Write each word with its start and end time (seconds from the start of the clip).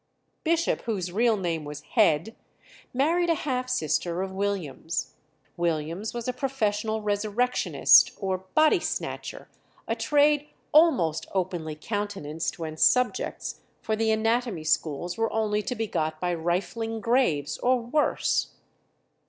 Bishop, 0.43 0.81
whose 0.85 1.11
real 1.11 1.37
name 1.37 1.63
was 1.63 1.81
Head, 1.81 2.35
married 2.91 3.29
a 3.29 3.35
half 3.35 3.69
sister 3.69 4.23
of 4.23 4.31
Williams'. 4.31 5.13
Williams 5.57 6.11
was 6.11 6.27
a 6.27 6.33
professional 6.33 7.03
resurrectionist, 7.03 8.11
or 8.17 8.39
body 8.55 8.79
snatcher, 8.79 9.47
a 9.87 9.95
trade 9.95 10.47
almost 10.73 11.27
openly 11.35 11.75
countenanced 11.79 12.57
when 12.57 12.77
"subjects" 12.77 13.61
for 13.83 13.95
the 13.95 14.09
anatomy 14.09 14.63
schools 14.63 15.19
were 15.19 15.31
only 15.31 15.61
to 15.61 15.75
be 15.75 15.85
got 15.85 16.19
by 16.19 16.33
rifling 16.33 16.99
graves, 16.99 17.59
or 17.59 17.79
worse. 17.79 18.55